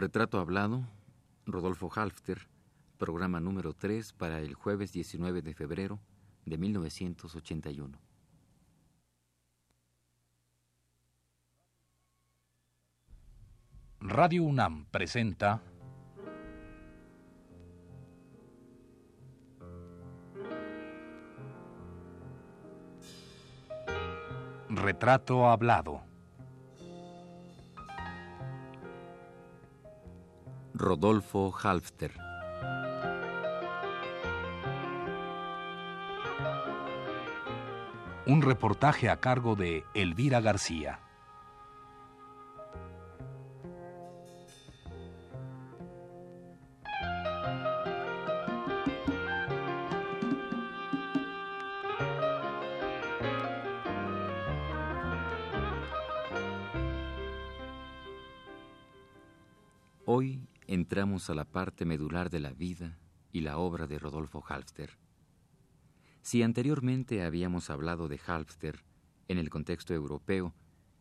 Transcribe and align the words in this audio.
Retrato 0.00 0.40
hablado, 0.40 0.88
Rodolfo 1.44 1.90
Halfter, 1.94 2.48
programa 2.96 3.38
número 3.38 3.74
3 3.74 4.14
para 4.14 4.40
el 4.40 4.54
jueves 4.54 4.94
19 4.94 5.42
de 5.42 5.52
febrero 5.52 6.00
de 6.46 6.56
1981. 6.56 7.98
Radio 14.00 14.44
UNAM 14.44 14.86
presenta 14.86 15.60
Retrato 24.70 25.46
hablado. 25.46 26.09
Rodolfo 30.80 31.54
Halfter. 31.62 32.10
Un 38.24 38.40
reportaje 38.40 39.10
a 39.10 39.20
cargo 39.20 39.56
de 39.56 39.84
Elvira 39.92 40.40
García. 40.40 41.00
Hoy 60.06 60.49
entramos 60.70 61.28
a 61.28 61.34
la 61.34 61.44
parte 61.44 61.84
medular 61.84 62.30
de 62.30 62.38
la 62.38 62.52
vida 62.52 62.96
y 63.32 63.40
la 63.40 63.58
obra 63.58 63.88
de 63.88 63.98
Rodolfo 63.98 64.44
Halfter. 64.46 64.98
Si 66.22 66.44
anteriormente 66.44 67.24
habíamos 67.24 67.70
hablado 67.70 68.06
de 68.06 68.20
Halfter 68.24 68.84
en 69.26 69.38
el 69.38 69.50
contexto 69.50 69.94
europeo 69.94 70.54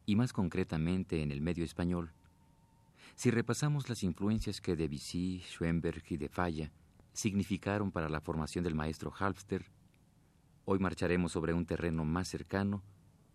y 0.08 0.16
más 0.16 0.34
concretamente 0.34 1.22
en 1.22 1.30
el 1.30 1.42
medio 1.42 1.64
español, 1.64 2.14
si 3.14 3.30
repasamos 3.30 3.89
las 3.89 4.02
influencias 4.02 4.59
que 4.59 4.76
Debussy, 4.76 5.44
Schoenberg 5.45 6.02
y 6.09 6.17
De 6.17 6.30
Falla 6.30 6.72
significaron 7.14 7.92
para 7.92 8.09
la 8.09 8.22
formación 8.22 8.64
del 8.64 8.73
maestro 8.73 9.14
Halfter, 9.16 9.70
hoy 10.66 10.80
marcharemos 10.80 11.31
sobre 11.31 11.54
un 11.54 11.67
terreno 11.67 12.06
más 12.06 12.28
cercano 12.28 12.81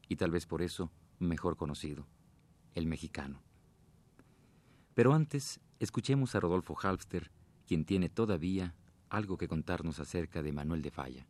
y 0.09 0.17
tal 0.17 0.33
vez 0.33 0.47
por 0.47 0.63
eso 0.63 0.91
mejor 1.21 1.57
conocido, 1.57 2.09
el 2.75 2.89
mexicano. 2.89 3.41
Pero 4.95 5.13
antes, 5.13 5.61
escuchemos 5.79 6.35
a 6.35 6.41
Rodolfo 6.41 6.77
Halfter, 6.81 7.31
quien 7.67 7.85
tiene 7.85 8.09
todavía 8.09 8.75
algo 9.09 9.37
que 9.37 9.49
contarnos 9.49 10.01
acerca 10.01 10.43
de 10.43 10.53
Manuel 10.53 10.83
de 10.83 10.91
Falla. 10.91 11.27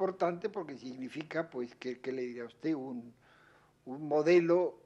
Importante 0.00 0.48
porque 0.48 0.78
significa, 0.78 1.50
pues, 1.50 1.74
que, 1.74 2.00
que 2.00 2.10
le 2.10 2.22
diría 2.22 2.44
a 2.44 2.46
usted, 2.46 2.72
un, 2.74 3.12
un 3.84 4.08
modelo, 4.08 4.78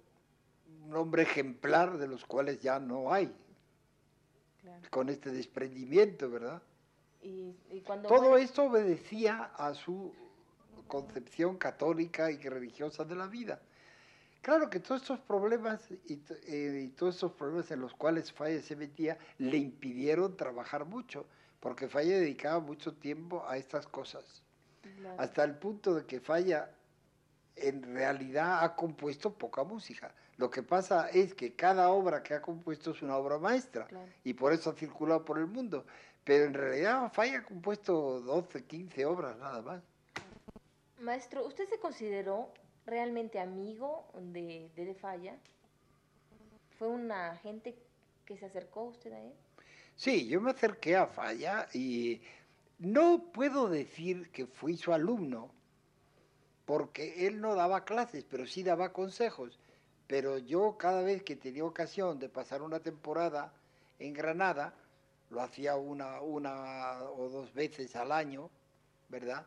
un 0.84 0.96
hombre 0.96 1.22
ejemplar 1.22 1.98
de 1.98 2.08
los 2.08 2.24
cuales 2.24 2.60
ya 2.60 2.80
no 2.80 3.12
hay, 3.12 3.32
Claro. 4.60 4.82
con 4.90 5.08
este 5.10 5.30
desprendimiento, 5.30 6.28
¿verdad? 6.30 6.60
Y, 7.22 7.54
y 7.70 7.80
cuando 7.82 8.08
Todo 8.08 8.30
muere- 8.30 8.42
esto 8.44 8.64
obedecía 8.64 9.52
a 9.56 9.72
su 9.74 10.12
concepción 10.88 11.58
católica 11.58 12.30
y 12.32 12.38
religiosa 12.38 13.04
de 13.04 13.14
la 13.14 13.26
vida. 13.28 13.60
Claro 14.42 14.68
que 14.68 14.80
todos 14.80 15.02
estos 15.02 15.20
problemas 15.20 15.80
y, 16.06 16.20
eh, 16.48 16.86
y 16.86 16.88
todos 16.88 17.14
estos 17.14 17.32
problemas 17.32 17.70
en 17.70 17.80
los 17.80 17.94
cuales 17.94 18.32
Falla 18.32 18.60
se 18.62 18.74
metía 18.74 19.16
le 19.38 19.58
impidieron 19.58 20.36
trabajar 20.36 20.84
mucho, 20.86 21.24
porque 21.60 21.88
Falla 21.88 22.18
dedicaba 22.18 22.58
mucho 22.60 22.94
tiempo 22.94 23.44
a 23.46 23.56
estas 23.58 23.86
cosas, 23.86 24.42
Claro. 24.98 25.20
hasta 25.20 25.44
el 25.44 25.54
punto 25.56 25.94
de 25.94 26.04
que 26.06 26.20
Falla 26.20 26.70
en 27.56 27.82
realidad 27.94 28.64
ha 28.64 28.74
compuesto 28.74 29.32
poca 29.32 29.64
música. 29.64 30.12
Lo 30.36 30.50
que 30.50 30.62
pasa 30.62 31.08
es 31.10 31.34
que 31.34 31.54
cada 31.54 31.90
obra 31.90 32.22
que 32.22 32.34
ha 32.34 32.42
compuesto 32.42 32.90
es 32.90 33.02
una 33.02 33.16
obra 33.16 33.38
maestra 33.38 33.86
Claro. 33.86 34.10
y 34.24 34.34
por 34.34 34.52
eso 34.52 34.70
ha 34.70 34.74
circulado 34.74 35.24
por 35.24 35.38
el 35.38 35.46
mundo. 35.46 35.86
Pero 36.24 36.44
en 36.46 36.54
realidad 36.54 37.12
Falla 37.12 37.38
ha 37.38 37.44
compuesto 37.44 38.20
12, 38.22 38.64
15 38.64 39.04
obras 39.06 39.36
nada 39.38 39.62
más. 39.62 39.82
Maestro, 41.00 41.44
¿usted 41.46 41.68
se 41.68 41.78
consideró 41.78 42.50
realmente 42.86 43.38
amigo 43.38 44.06
de, 44.18 44.70
de 44.74 44.84
De 44.86 44.94
Falla? 44.94 45.36
¿Fue 46.78 46.88
una 46.88 47.36
gente 47.36 47.76
que 48.24 48.36
se 48.36 48.46
acercó 48.46 48.84
usted 48.84 49.12
a 49.12 49.20
él? 49.20 49.32
Sí, 49.96 50.26
yo 50.26 50.40
me 50.40 50.50
acerqué 50.50 50.96
a 50.96 51.06
Falla 51.06 51.68
y 51.72 52.20
no 52.78 53.30
puedo 53.32 53.68
decir 53.68 54.30
que 54.30 54.46
fui 54.46 54.76
su 54.76 54.92
alumno, 54.92 55.50
porque 56.64 57.26
él 57.26 57.40
no 57.40 57.54
daba 57.54 57.84
clases, 57.84 58.24
pero 58.24 58.46
sí 58.46 58.62
daba 58.62 58.92
consejos. 58.92 59.58
Pero 60.06 60.38
yo 60.38 60.76
cada 60.76 61.02
vez 61.02 61.22
que 61.22 61.36
tenía 61.36 61.64
ocasión 61.64 62.18
de 62.18 62.28
pasar 62.28 62.62
una 62.62 62.80
temporada 62.80 63.52
en 63.98 64.12
Granada, 64.12 64.74
lo 65.30 65.40
hacía 65.40 65.76
una, 65.76 66.20
una 66.20 67.02
o 67.02 67.28
dos 67.28 67.52
veces 67.54 67.96
al 67.96 68.12
año, 68.12 68.50
¿verdad? 69.08 69.46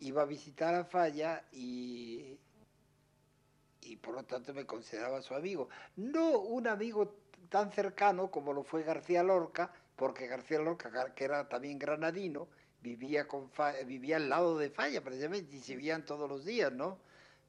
Iba 0.00 0.22
a 0.22 0.26
visitar 0.26 0.74
a 0.74 0.84
Falla 0.84 1.44
y, 1.52 2.36
y 3.82 3.96
por 3.96 4.14
lo 4.14 4.24
tanto 4.24 4.52
me 4.52 4.66
consideraba 4.66 5.22
su 5.22 5.34
amigo. 5.34 5.68
No 5.96 6.38
un 6.38 6.66
amigo 6.66 7.14
tan 7.48 7.72
cercano 7.72 8.30
como 8.30 8.52
lo 8.52 8.62
fue 8.62 8.82
García 8.82 9.22
Lorca, 9.22 9.72
porque 9.96 10.26
García 10.26 10.58
Lorca, 10.60 11.12
que 11.14 11.24
era 11.24 11.48
también 11.48 11.78
granadino, 11.78 12.48
vivía, 12.82 13.26
con 13.26 13.50
Fa- 13.50 13.72
vivía 13.84 14.16
al 14.16 14.28
lado 14.28 14.58
de 14.58 14.70
Falla 14.70 15.02
precisamente 15.02 15.56
y 15.56 15.60
se 15.60 15.76
veían 15.76 16.04
todos 16.04 16.28
los 16.28 16.44
días, 16.44 16.72
¿no? 16.72 16.98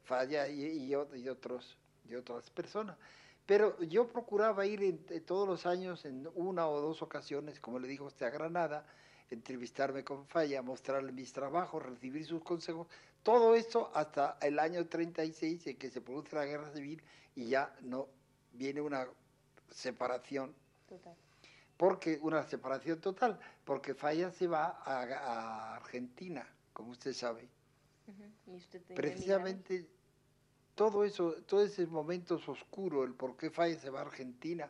Falla 0.04 0.48
y, 0.48 0.64
y 0.64 0.92
ot- 0.92 1.18
y 1.20 1.28
otros, 1.30 1.78
y 2.10 2.16
otras 2.16 2.50
personas. 2.50 2.98
Pero 3.46 3.82
yo 3.84 4.08
procuraba 4.08 4.66
ir 4.66 4.82
en- 4.84 5.06
en 5.10 5.24
todos 5.26 5.48
los 5.48 5.66
años 5.66 6.06
en 6.06 6.28
una 6.36 6.68
o 6.68 6.82
dos 6.82 7.02
ocasiones, 7.02 7.60
como 7.60 7.80
le 7.80 7.88
dijo 7.88 8.06
usted, 8.06 8.26
a 8.26 8.30
Granada, 8.30 8.86
entrevistarme 9.30 10.04
con 10.06 10.26
Falla, 10.28 10.62
mostrarle 10.62 11.12
mis 11.12 11.34
trabajos, 11.34 11.84
recibir 11.86 12.26
sus 12.26 12.42
consejos, 12.44 12.88
todo 13.24 13.56
esto 13.56 13.92
hasta 13.94 14.38
el 14.42 14.58
año 14.58 14.88
36 14.88 15.68
en 15.68 15.78
que 15.78 15.90
se 15.90 16.00
produce 16.00 16.36
la 16.36 16.46
guerra 16.46 16.72
civil 16.72 17.02
y 17.36 17.50
ya 17.50 17.76
no 17.82 18.08
viene 18.54 18.80
una 18.82 19.06
separación, 19.70 20.54
Total. 20.88 21.14
Porque 21.78 22.20
una 22.22 22.44
separación 22.44 23.00
total, 23.00 23.40
porque 23.64 23.94
Falla 23.94 24.32
se 24.32 24.48
va 24.48 24.80
a, 24.84 25.02
a 25.04 25.76
Argentina, 25.78 26.48
como 26.74 26.92
usted 26.92 27.14
sabe. 27.14 27.48
Ujú. 28.08 28.54
¿Y 28.54 28.58
usted 28.58 28.82
tenía 28.84 28.96
Precisamente 28.96 29.88
todo 30.76 31.04
eso, 31.04 31.34
todos 31.46 31.72
esos 31.72 31.90
momentos 31.90 32.48
oscuros, 32.50 33.08
el 33.08 33.14
por 33.14 33.36
qué 33.38 33.50
Falla 33.50 33.80
se 33.80 33.90
va 33.90 34.00
a 34.00 34.04
Argentina, 34.04 34.70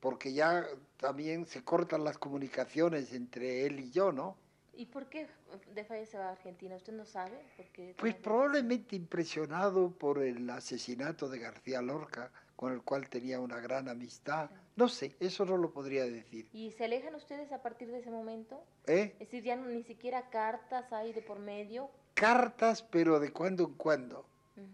porque 0.00 0.32
ya 0.32 0.66
también 0.96 1.46
se 1.46 1.64
cortan 1.64 2.04
las 2.04 2.18
comunicaciones 2.18 3.12
entre 3.12 3.66
él 3.66 3.80
y 3.80 3.90
yo, 3.90 4.12
¿no? 4.12 4.36
¿Y 4.72 4.86
por 4.86 5.08
qué 5.08 5.28
De 5.74 5.84
Falla 5.84 6.06
se 6.06 6.18
va 6.18 6.28
a 6.28 6.32
Argentina? 6.32 6.76
¿Usted 6.76 6.92
no 6.92 7.04
sabe? 7.04 7.36
¿Por 7.56 7.66
qué 7.72 7.94
Pues 7.96 8.14
probablemente 8.14 8.94
impresionado 8.96 9.90
por 9.90 10.22
el 10.22 10.48
asesinato 10.50 11.28
de 11.28 11.38
García 11.40 11.82
Lorca, 11.82 12.30
con 12.58 12.72
el 12.72 12.82
cual 12.82 13.08
tenía 13.08 13.38
una 13.38 13.60
gran 13.60 13.88
amistad. 13.88 14.50
No 14.74 14.88
sé, 14.88 15.14
eso 15.20 15.44
no 15.44 15.56
lo 15.56 15.70
podría 15.70 16.02
decir. 16.06 16.48
¿Y 16.52 16.72
se 16.72 16.86
alejan 16.86 17.14
ustedes 17.14 17.52
a 17.52 17.62
partir 17.62 17.86
de 17.88 18.00
ese 18.00 18.10
momento? 18.10 18.60
¿Eh? 18.88 19.12
Es 19.20 19.28
decir, 19.30 19.44
ya 19.44 19.54
no- 19.54 19.66
ni 19.68 19.84
siquiera 19.84 20.28
cartas 20.28 20.92
hay 20.92 21.12
de 21.12 21.22
por 21.22 21.38
medio. 21.38 21.88
Cartas, 22.14 22.82
pero 22.82 23.20
de 23.20 23.32
cuando 23.32 23.62
en 23.62 23.74
cuando, 23.74 24.26
Ujú, 24.56 24.66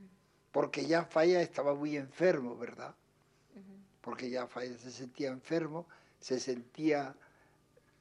porque 0.50 0.86
ya 0.86 1.04
Falla 1.04 1.42
estaba 1.42 1.74
muy 1.74 1.98
enfermo, 1.98 2.56
¿verdad? 2.56 2.94
ujú. 3.54 3.74
Porque 4.00 4.30
ya 4.30 4.46
Falla 4.46 4.78
se 4.78 4.90
sentía 4.90 5.28
enfermo, 5.28 5.86
se 6.20 6.40
sentía 6.40 7.14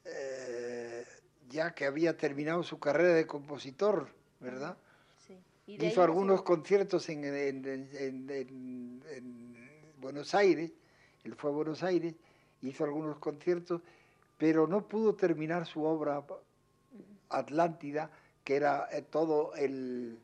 eh, 0.06 1.06
ya 1.50 1.74
que 1.74 1.86
había 1.86 2.16
terminado 2.16 2.64
su 2.64 2.80
carrera 2.80 3.14
de 3.16 3.28
compositor, 3.28 4.08
¿verdad? 4.40 4.78
Sí. 5.28 5.38
Y 5.68 5.78
de 5.78 5.88
Hizo 5.88 6.04
algunos 6.04 6.42
conciertos 6.42 7.08
en, 7.10 7.24
en- 7.26 7.66
en- 7.66 7.90
en- 7.98 8.30
en- 8.30 9.04
en 9.12 9.43
Buenos 10.04 10.36
Aires, 10.36 10.70
él 11.24 11.34
fue 11.36 11.50
a 11.50 11.54
Buenos 11.54 11.82
Aires, 11.82 12.14
hizo 12.62 12.84
algunos 12.84 13.18
conciertos, 13.20 13.82
pero 14.38 14.68
no 14.68 14.86
pudo 14.86 15.16
terminar 15.16 15.66
su 15.66 15.82
obra 15.84 16.22
Atlántida 17.30 18.12
que 18.44 18.58
era 18.58 18.90
eh, 18.92 19.02
todo 19.02 19.56
el 19.56 20.20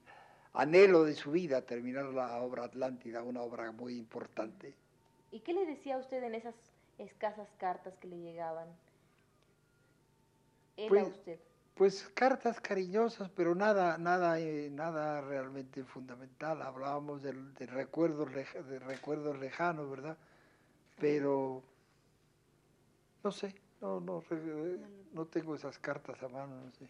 anhelo 0.54 1.06
de 1.06 1.16
su 1.16 1.32
vida 1.32 1.62
terminar 1.62 2.06
la 2.08 2.42
obra 2.42 2.66
Atlántida, 2.66 3.24
una 3.24 3.42
obra 3.42 3.72
muy 3.72 3.98
importante. 3.98 4.74
¿Y 5.32 5.40
qué 5.40 5.54
le 5.54 5.66
decía 5.66 5.96
a 5.96 6.00
usted 6.00 6.22
en 6.24 6.36
esas 6.36 6.56
escasas 6.98 7.48
cartas 7.58 7.94
que 8.02 8.08
le 8.10 8.18
llegaban? 8.20 8.68
Él 10.76 10.90
Pues- 10.90 11.06
a 11.06 11.08
usted. 11.08 11.40
Pues 11.80 12.12
cartas 12.14 12.60
cariñosas, 12.60 13.30
pero 13.30 13.56
nada, 13.56 13.98
nada, 13.98 14.38
eh, 14.38 14.70
nada 14.70 15.22
realmente 15.22 15.86
fundamental. 15.86 16.62
Hablábamos 16.62 17.22
de, 17.24 17.32
recuerdos, 17.68 18.28
lej- 18.34 18.64
de 18.66 18.80
recuerdos 18.80 19.40
lejanos, 19.40 19.90
¿verdad? 19.90 20.18
Pero 21.00 21.64
no 23.24 23.32
sé, 23.32 23.56
no, 23.80 24.02
no, 24.02 24.20
re- 24.30 24.78
no 25.14 25.26
tengo 25.28 25.56
esas 25.56 25.80
cartas 25.80 26.22
a 26.22 26.28
mano, 26.28 26.54
no 26.66 26.72
sé. 26.74 26.86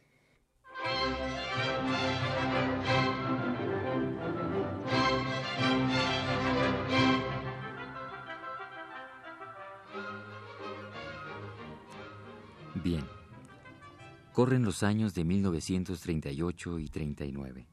Corren 14.40 14.64
los 14.64 14.84
años 14.84 15.14
de 15.16 15.26
1938 15.26 16.80
y 16.80 16.88
39. 16.88 17.68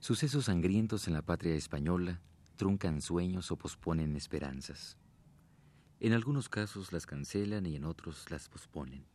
Sucesos 0.00 0.46
sangrientos 0.46 1.06
en 1.06 1.14
la 1.14 1.22
patria 1.22 1.54
española 1.54 2.20
truncan 2.56 3.00
sueños 3.00 3.52
o 3.52 3.56
posponen 3.56 4.16
esperanzas. 4.16 4.98
En 6.00 6.14
algunos 6.14 6.48
casos 6.48 6.92
las 6.92 7.06
cancelan 7.06 7.64
y 7.66 7.76
en 7.76 7.84
otros 7.84 8.28
las 8.28 8.48
posponen. 8.48 9.06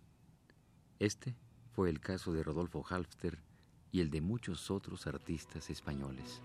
Este 0.99 1.35
fue 1.73 1.89
el 1.89 1.99
caso 1.99 2.31
de 2.31 2.43
Rodolfo 2.43 2.81
Halfter 2.89 3.43
y 3.91 3.99
el 3.99 4.09
de 4.09 4.21
muchos 4.21 4.71
otros 4.71 5.05
artistas 5.05 5.69
españoles. 5.69 6.41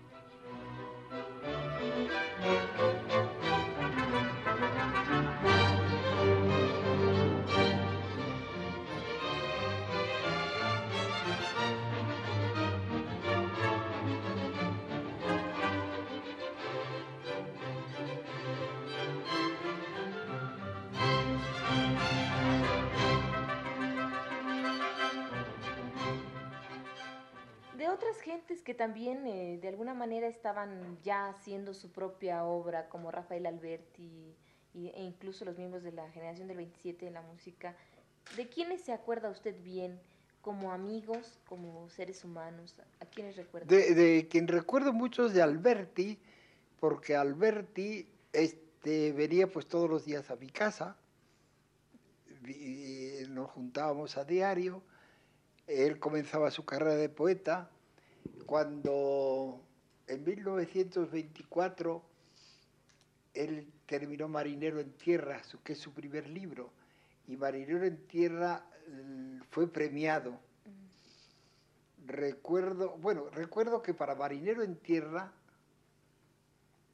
Que 28.63 28.73
también 28.73 29.25
eh, 29.25 29.59
de 29.61 29.67
alguna 29.67 29.93
manera 29.93 30.27
estaban 30.27 30.97
ya 31.03 31.27
haciendo 31.29 31.73
su 31.73 31.91
propia 31.91 32.43
obra, 32.45 32.89
como 32.89 33.11
Rafael 33.11 33.45
Alberti 33.45 34.35
e 34.73 35.03
incluso 35.03 35.45
los 35.45 35.57
miembros 35.57 35.83
de 35.83 35.91
la 35.91 36.09
generación 36.11 36.47
del 36.47 36.57
27 36.57 37.05
de 37.05 37.11
la 37.11 37.21
música, 37.21 37.75
¿de 38.35 38.49
quiénes 38.49 38.81
se 38.81 38.91
acuerda 38.91 39.29
usted 39.29 39.55
bien 39.61 39.99
como 40.41 40.71
amigos, 40.71 41.39
como 41.45 41.87
seres 41.89 42.23
humanos? 42.23 42.75
¿A 42.99 43.05
quiénes 43.05 43.35
recuerda? 43.35 43.67
De, 43.67 43.93
de 43.93 44.27
quien 44.27 44.47
recuerdo 44.47 44.91
mucho 44.91 45.27
es 45.27 45.33
de 45.33 45.43
Alberti, 45.43 46.17
porque 46.79 47.15
Alberti 47.15 48.07
este, 48.31 49.11
venía 49.11 49.47
pues 49.47 49.67
todos 49.67 49.87
los 49.87 50.05
días 50.05 50.31
a 50.31 50.35
mi 50.35 50.49
casa, 50.49 50.97
y 52.47 53.27
nos 53.29 53.51
juntábamos 53.51 54.17
a 54.17 54.25
diario, 54.25 54.81
él 55.67 55.99
comenzaba 55.99 56.51
su 56.51 56.65
carrera 56.65 56.95
de 56.95 57.09
poeta, 57.09 57.69
cuando 58.45 59.61
en 60.07 60.23
1924 60.23 62.03
él 63.33 63.67
terminó 63.85 64.27
Marinero 64.27 64.79
en 64.79 64.91
Tierra, 64.93 65.41
que 65.63 65.73
es 65.73 65.79
su 65.79 65.91
primer 65.91 66.29
libro, 66.29 66.71
y 67.27 67.35
Marinero 67.37 67.85
en 67.85 67.97
Tierra 68.07 68.65
eh, 68.87 69.39
fue 69.49 69.67
premiado. 69.67 70.39
Recuerdo, 72.05 72.97
bueno, 72.97 73.29
recuerdo 73.31 73.81
que 73.81 73.93
para 73.93 74.15
Marinero 74.15 74.61
en 74.61 74.75
Tierra 74.75 75.31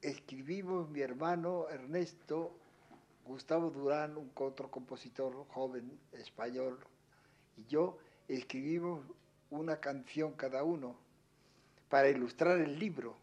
escribimos 0.02 0.90
mi 0.90 1.02
hermano 1.02 1.68
Ernesto, 1.70 2.56
Gustavo 3.26 3.70
Durán, 3.70 4.18
un 4.18 4.32
otro 4.36 4.72
compositor 4.72 5.46
joven 5.50 6.00
español, 6.14 6.80
y 7.58 7.66
yo 7.66 7.98
escribimos 8.28 9.04
una 9.50 9.80
canción 9.80 10.34
cada 10.34 10.64
uno 10.64 11.09
para 11.90 12.10
ilustrar 12.10 12.60
el 12.60 12.80
libro. 12.80 13.18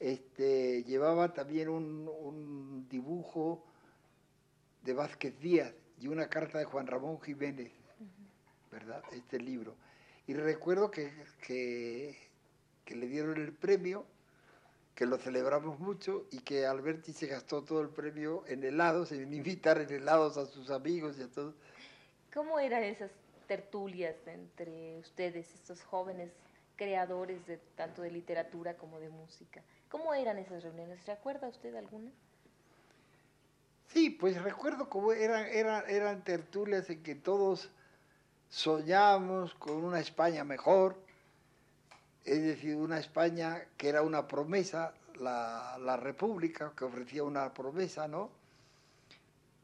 Este, 0.00 0.84
llevaba 0.84 1.32
también 1.32 1.68
un, 1.68 2.86
dibujo 2.88 3.64
de 4.84 4.94
Vázquez 4.94 5.38
Díaz 5.40 5.74
y 6.00 6.06
una 6.06 6.28
carta 6.28 6.58
de 6.58 6.64
Juan 6.64 6.86
Ramón 6.86 7.20
Jiménez, 7.20 7.72
¿verdad? 8.70 9.02
Este 9.12 9.40
libro. 9.40 9.74
Y 10.28 10.34
recuerdo 10.34 10.90
que, 10.90 11.12
que, 11.42 12.94
le 12.94 13.06
dieron 13.08 13.38
el 13.38 13.52
premio, 13.52 14.06
que 14.94 15.04
lo 15.04 15.18
celebramos 15.18 15.80
mucho 15.80 16.26
y 16.30 16.40
que 16.40 16.64
Alberti 16.66 17.12
se 17.12 17.26
gastó 17.26 17.64
todo 17.64 17.80
el 17.80 17.88
premio 17.88 18.44
en 18.46 18.62
helados, 18.62 19.10
en 19.10 19.32
invitar 19.34 19.80
helados 19.80 20.36
a 20.36 20.46
sus 20.46 20.70
amigos 20.70 21.18
y 21.18 21.22
a 21.22 21.28
todos. 21.28 21.54
¿Cómo 22.32 22.60
eran 22.60 22.84
esas 22.84 23.10
tertulias 23.48 24.14
entre 24.26 24.98
ustedes, 24.98 25.52
estos 25.54 25.82
jóvenes 25.82 26.30
creadores 26.78 27.44
de 27.46 27.58
tanto 27.76 28.00
de 28.00 28.10
literatura 28.10 28.78
como 28.78 28.98
de 29.00 29.10
música? 29.10 29.62
¿Cómo 29.90 30.14
eran 30.14 30.38
esas 30.38 30.62
reuniones? 30.62 31.04
¿Recuerda 31.04 31.48
usted 31.48 31.74
alguna? 31.74 32.10
Sí, 33.88 34.08
pues 34.10 34.40
recuerdo 34.42 34.88
cómo 34.88 35.12
eran, 35.12 35.46
eran, 35.46 35.84
eran 35.88 36.22
tertulias 36.22 36.88
en 36.88 37.02
que 37.02 37.14
todos 37.14 37.68
soñábamos 38.48 39.54
con 39.54 39.84
una 39.84 40.00
España 40.00 40.44
mejor, 40.44 40.96
es 42.24 42.42
decir, 42.42 42.76
una 42.76 42.98
España 42.98 43.64
que 43.76 43.88
era 43.88 44.02
una 44.02 44.26
promesa, 44.28 44.94
la, 45.18 45.76
la 45.80 45.96
República, 45.96 46.72
que 46.76 46.84
ofrecía 46.84 47.24
una 47.24 47.52
promesa, 47.52 48.06
¿no? 48.08 48.30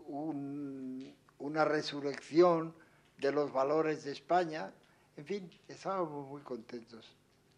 Un- 0.09 1.15
una 1.39 1.65
resurrección 1.65 2.75
de 3.19 3.31
los 3.33 3.53
valores 3.53 4.05
de 4.05 4.13
España, 4.13 4.73
en 5.17 5.25
fin, 5.25 5.51
estábamos 5.69 6.27
muy 6.29 6.43
contentos. 6.43 7.15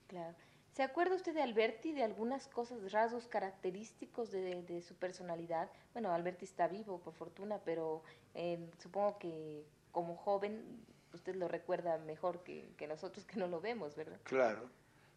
Claro. 0.08 0.34
¿Se 0.72 0.82
acuerda 0.82 1.14
usted 1.16 1.32
de 1.34 1.42
Alberti, 1.42 1.92
de 1.92 2.02
algunas 2.04 2.48
cosas, 2.48 2.92
rasgos 2.92 3.26
característicos 3.28 4.30
de, 4.30 4.62
de 4.62 4.82
su 4.82 4.94
personalidad? 4.94 5.70
Bueno, 5.94 6.12
Alberti 6.12 6.44
está 6.44 6.68
vivo, 6.68 6.98
por 7.00 7.14
fortuna, 7.14 7.58
pero 7.64 8.02
eh, 8.34 8.58
supongo 8.78 9.18
que 9.18 9.64
como 9.90 10.16
joven 10.16 10.84
usted 11.14 11.34
lo 11.34 11.48
recuerda 11.48 11.96
mejor 11.96 12.42
que, 12.44 12.68
que 12.76 12.86
nosotros 12.86 13.24
que 13.24 13.38
no 13.38 13.46
lo 13.46 13.60
vemos, 13.62 13.96
¿verdad? 13.96 14.18
Claro. 14.24 14.68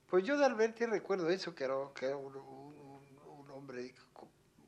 Pues 0.09 0.23
yo 0.23 0.37
de 0.37 0.45
Alberti 0.45 0.85
recuerdo 0.85 1.29
eso, 1.29 1.53
que 1.53 1.65
era, 1.65 1.75
que 1.93 2.05
era 2.05 2.15
un, 2.15 2.35
un- 2.37 3.19
un 3.39 3.51
hombre 3.51 3.93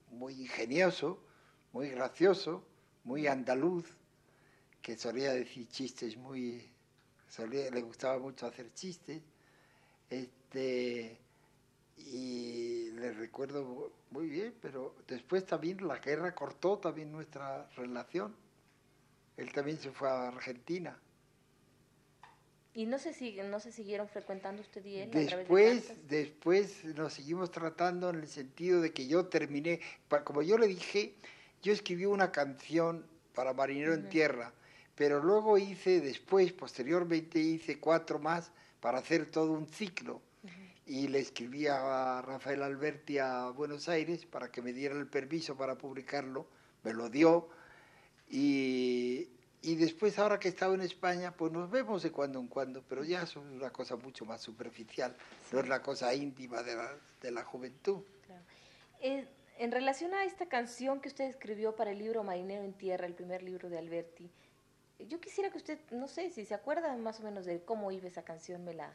muy 0.10 0.34
ingenioso, 0.34 1.24
muy 1.72 1.90
gracioso, 1.90 2.66
muy 3.06 3.28
andaluz, 3.28 3.86
que 4.82 4.98
solía 4.98 5.32
decir 5.32 5.70
chistes 5.70 6.18
muy... 6.18 6.70
solía- 7.32 7.72
le 7.72 7.82
gustaba 7.82 8.20
mucho 8.20 8.46
hacer 8.46 8.74
chistes. 8.74 9.22
Este, 10.10 11.18
y 11.98 12.92
le 12.92 13.14
recuerdo 13.14 13.92
muy 14.12 14.28
bien, 14.28 14.54
pero 14.62 14.96
después 15.08 15.46
también 15.46 15.88
la 15.88 16.00
guerra 16.00 16.36
cortó 16.36 16.78
también 16.78 17.12
nuestra 17.12 17.70
relación. 17.76 18.36
Él 19.38 19.52
también 19.54 19.80
se 19.80 19.92
fue 19.92 20.10
a 20.10 20.28
Argentina. 20.28 21.00
¿Y 22.74 22.86
no 22.86 23.00
se, 23.00 23.14
sigue, 23.14 23.44
no 23.44 23.60
se 23.60 23.72
siguieron 23.72 24.08
frecuentando 24.08 24.62
usted 24.62 24.86
y 24.86 24.98
él 24.98 25.10
a 25.10 25.12
través 25.12 25.30
de 25.30 25.38
Después, 25.38 26.08
después 26.08 26.86
nos 26.96 27.14
seguimos 27.14 27.52
tratando 27.52 28.10
en 28.10 28.18
el 28.18 28.28
sentido 28.28 28.80
de 28.80 28.94
que 28.94 29.08
yo 29.08 29.26
terminé, 29.26 29.82
como 30.24 30.42
yo 30.42 30.58
le 30.58 30.68
dije, 30.68 31.16
yo 31.62 31.74
escribí 31.74 32.06
una 32.06 32.32
canción 32.32 33.06
para 33.34 33.54
Marinero 33.54 33.94
en. 33.94 34.10
Tierra, 34.10 34.54
pero 35.02 35.20
luego 35.20 35.58
hice 35.58 36.00
después, 36.00 36.54
posteriormente 36.54 37.40
hice 37.40 37.80
cuatro 37.80 38.20
más 38.20 38.52
para 38.80 39.00
hacer 39.00 39.32
todo 39.32 39.52
un 39.52 39.68
ciclo. 39.68 40.22
Y 40.86 41.08
le 41.08 41.18
escribí 41.18 41.66
a 41.66 42.22
Rafael 42.22 42.62
Alberti 42.62 43.18
a 43.18 43.50
Buenos 43.50 43.90
Aires 43.90 44.28
para 44.28 44.52
que 44.52 44.62
me 44.62 44.74
diera 44.74 44.94
el 44.94 45.08
permiso 45.08 45.58
para 45.58 45.76
publicarlo, 45.76 46.46
me 46.84 46.94
lo 46.94 47.10
dio. 47.10 47.50
Y, 48.30 49.28
y 49.64 49.74
después, 49.74 50.20
ahora 50.20 50.38
que 50.38 50.50
he 50.50 50.52
estado 50.52 50.76
en 50.76 50.82
España, 50.82 51.36
pues 51.36 51.52
nos 51.52 51.72
vemos 51.72 52.04
de 52.04 52.12
cuando 52.12 52.40
en 52.40 52.46
cuando, 52.46 52.84
pero 52.88 53.04
ya 53.04 53.24
es 53.24 53.36
una 53.36 53.72
cosa 53.72 53.96
mucho 53.96 54.26
más 54.26 54.42
superficial, 54.42 55.18
no 55.52 55.62
es 55.62 55.68
la 55.68 55.82
cosa 55.82 56.14
íntima 56.14 56.62
de 56.62 56.76
la, 56.76 56.96
de 57.24 57.32
la 57.32 57.44
juventud. 57.44 58.04
Claro. 58.28 58.44
Eh, 59.00 59.28
en 59.58 59.72
relación 59.72 60.14
a 60.14 60.26
esta 60.26 60.46
canción 60.46 61.02
que 61.02 61.08
usted 61.08 61.26
escribió 61.26 61.76
para 61.76 61.90
el 61.90 61.98
libro 61.98 62.24
Marinero 62.24 62.62
en 62.62 62.74
Tierra, 62.74 63.08
el 63.08 63.16
primer 63.16 63.42
libro 63.42 63.68
de 63.68 63.80
Alberti, 63.80 64.30
yo 65.08 65.20
quisiera 65.20 65.50
que 65.50 65.58
usted, 65.58 65.80
no 65.92 66.08
sé, 66.08 66.30
si 66.30 66.46
se 66.46 66.54
acuerda 66.54 66.96
más 66.98 67.20
o 67.20 67.24
menos 67.24 67.46
de 67.46 67.64
cómo 67.64 67.92
iba 67.92 68.08
esa 68.08 68.24
canción, 68.24 68.64
me 68.64 68.74
la, 68.74 68.94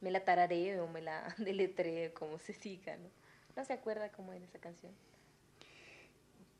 me 0.00 0.10
la 0.10 0.24
tararé 0.24 0.80
o 0.80 0.88
me 0.88 1.00
la 1.00 1.34
deletree, 1.38 2.12
como 2.12 2.38
se 2.38 2.52
diga, 2.52 2.96
¿no? 2.96 3.08
¿No 3.56 3.64
se 3.64 3.72
acuerda 3.72 4.10
cómo 4.10 4.32
era 4.32 4.44
esa 4.44 4.58
canción? 4.58 4.92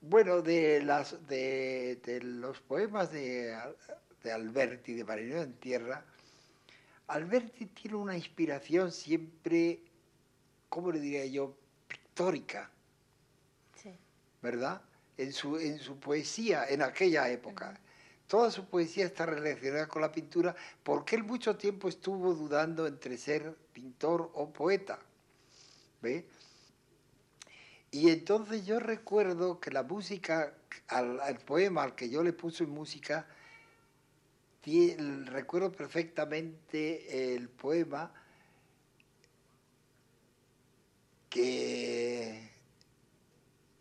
Bueno, 0.03 0.43
de, 0.43 0.83
las, 0.83 1.27
de, 1.27 2.21
los 2.23 2.61
poemas 2.61 3.13
de, 3.13 3.57
de 4.23 4.33
Alberti, 4.33 4.95
de 4.95 5.05
Marinero 5.05 5.43
en 5.43 5.55
Tierra, 5.55 6.05
Alberti 7.07 7.67
tiene 7.67 7.97
una 7.97 8.17
inspiración 8.17 8.91
siempre, 8.91 9.81
¿cómo 10.69 10.91
le 10.91 11.01
diría 11.01 11.25
yo?, 11.27 11.57
pictórica. 11.87 12.71
Sí. 13.77 13.97
¿Verdad? 14.43 14.83
En 15.17 15.33
su, 15.33 15.57
en 15.59 15.79
su 15.79 15.99
poesía, 15.99 16.67
en 16.69 16.83
aquella 16.83 17.29
época. 17.31 17.79
Toda 18.33 18.51
su 18.51 18.65
poesía 18.65 19.05
está 19.05 19.27
relacionada 19.27 19.87
con 19.87 20.01
la 20.01 20.11
pintura 20.11 20.57
porque 20.83 21.17
él 21.17 21.23
mucho 21.23 21.55
tiempo 21.59 21.87
estuvo 21.87 22.33
dudando 22.33 22.87
entre 22.87 23.19
ser 23.19 23.55
pintor 23.75 24.31
o 24.33 24.51
poeta. 24.51 24.99
¿Ve? 26.01 26.25
Y 27.91 28.09
entonces 28.09 28.65
yo 28.65 28.81
recuerdo 28.81 29.61
que 29.61 29.71
la 29.71 29.83
música, 29.83 30.55
al, 30.89 31.41
poema 31.45 31.83
al 31.83 31.95
que 31.95 32.09
yo 32.09 32.23
le 32.23 32.33
puse 32.33 32.65
música, 32.65 33.27
recuerdo 35.27 35.71
perfectamente 35.71 37.35
el 37.35 37.51
poema 37.51 38.15
que, 41.29 42.51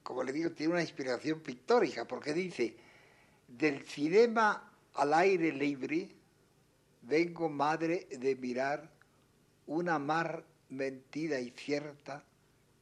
como 0.03 0.23
le 0.23 0.33
digo, 0.33 0.51
tiene 0.51 0.73
una 0.73 0.81
inspiración 0.81 1.39
pictórica, 1.39 2.05
porque 2.05 2.33
dice, 2.33 2.90
del 3.57 3.83
cinema 3.83 4.71
al 4.95 5.13
aire 5.13 5.51
libre, 5.51 6.09
vengo 7.01 7.49
madre 7.49 8.07
de 8.09 8.35
mirar 8.35 8.89
una 9.67 9.99
mar 9.99 10.43
mentida 10.69 11.39
y 11.39 11.51
cierta 11.51 12.23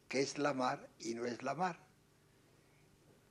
que 0.07 0.21
es 0.21 0.37
la 0.37 0.53
mar 0.53 0.87
y 0.99 1.13
no 1.13 1.25
es 1.25 1.43
la 1.43 1.53
mar. 1.53 1.79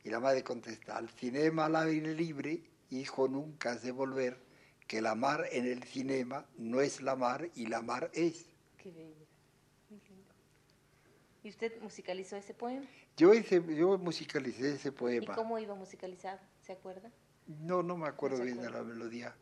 Y 0.04 0.10
la 0.10 0.20
madre 0.20 0.42
contesta, 0.42 0.96
al 0.96 1.08
cinema 1.08 1.66
al 1.66 1.76
aire 1.76 2.14
libre, 2.14 2.62
hijo, 2.90 3.28
nunca 3.28 3.72
has 3.72 3.82
de 3.82 3.90
volver, 3.90 4.38
que 4.86 5.00
la 5.02 5.14
mar 5.14 5.44
en 5.50 5.66
el 5.66 5.82
cinema 5.82 6.46
no 6.56 6.80
es 6.80 7.02
la 7.02 7.16
mar 7.16 7.50
y 7.54 7.66
la 7.66 7.82
mar 7.82 8.10
es. 8.14 8.46
Qué 8.78 8.90
bello. 8.90 9.26
¿Y 11.42 11.50
usted 11.50 11.80
musicalizó 11.80 12.36
ese 12.36 12.52
poema? 12.52 12.86
Yo, 13.16 13.32
hice, 13.32 13.62
yo 13.74 13.96
musicalicé 13.98 14.74
ese 14.74 14.92
poema. 14.92 15.32
¿Y 15.32 15.36
cómo 15.36 15.58
iba 15.58 15.74
musicalizado? 15.74 16.40
¿Se 16.60 16.72
acuerda? 16.72 17.10
No, 17.48 17.82
no 17.82 17.96
me 17.96 18.06
acuerdo 18.06 18.42
bien 18.42 18.60
de 18.60 18.70
la 18.70 18.82
melodía. 18.82 19.34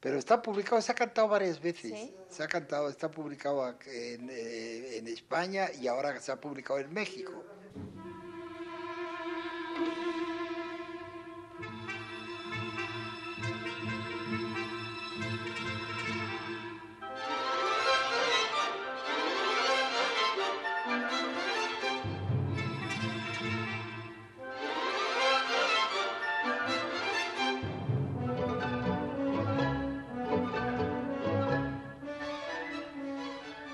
Pero 0.00 0.18
está 0.18 0.40
publicado, 0.40 0.80
se 0.80 0.92
ha 0.92 0.94
cantado 0.94 1.28
varias 1.28 1.60
veces. 1.60 2.10
Se 2.30 2.42
ha 2.42 2.48
cantado, 2.48 2.88
está 2.88 3.10
publicado 3.10 3.68
en, 3.86 4.30
eh, 4.30 4.96
en 4.96 5.06
España 5.06 5.70
y 5.78 5.86
ahora 5.88 6.18
se 6.20 6.32
ha 6.32 6.40
publicado 6.40 6.80
en 6.80 6.92
México. 6.92 7.44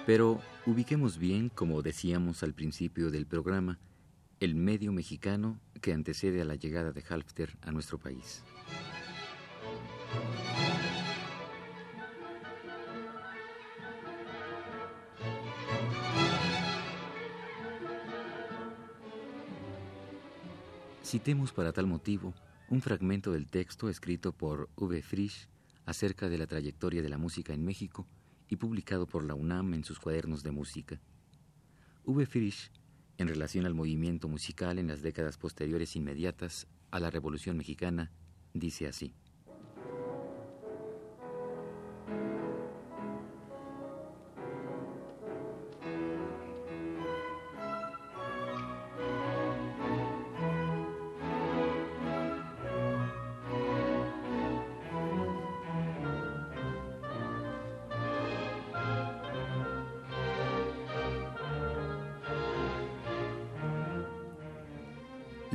Pero 0.07 0.41
ubiquemos 0.67 1.19
bien, 1.19 1.49
como 1.49 1.83
decíamos 1.83 2.45
al 2.45 2.55
principio 2.55 3.11
del 3.11 3.27
programa, 3.27 3.81
el 4.39 4.55
medio 4.55 4.93
mexicano 4.93 5.59
que 5.83 5.93
antecede 5.93 6.41
a 6.41 6.45
la 6.45 6.55
llegada 6.55 6.93
de 6.93 7.03
Halfter 7.09 7.59
a 7.63 7.73
nuestro 7.73 7.99
país. 7.99 8.45
Citemos 21.03 21.53
para 21.53 21.73
tal 21.73 21.89
motivo 21.89 22.33
un 22.69 22.81
fragmento 22.81 23.33
del 23.33 23.49
texto 23.49 23.89
escrito 23.89 24.33
por 24.33 24.69
V. 24.77 25.03
Frisch 25.03 25.49
acerca 25.85 26.29
de 26.29 26.39
la 26.39 26.47
trayectoria 26.47 27.03
de 27.03 27.09
la 27.09 27.19
música 27.19 27.53
en 27.53 27.65
México 27.65 28.07
y 28.49 28.57
publicado 28.57 29.07
por 29.07 29.25
la 29.25 29.35
UNAM 29.35 29.75
en 29.75 29.85
sus 29.85 29.99
cuadernos 29.99 30.43
de 30.43 30.51
música. 30.51 31.01
V. 32.05 32.27
Frisch, 32.27 32.71
en 33.19 33.29
relación 33.29 33.67
al 33.67 33.75
movimiento 33.75 34.29
musical 34.29 34.79
en 34.79 34.89
las 34.89 35.03
décadas 35.03 35.39
posteriores 35.39 35.97
inmediatas 35.97 36.67
a 36.91 37.01
la 37.01 37.11
Revolución 37.11 37.57
Mexicana, 37.57 38.11
dice 38.55 38.87
así. 38.87 39.15